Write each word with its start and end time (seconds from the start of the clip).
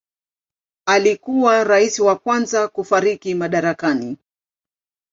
Alikuwa 0.85 1.63
rais 1.63 1.99
wa 1.99 2.15
kwanza 2.15 2.67
kufariki 2.67 3.35
madarakani. 3.35 4.17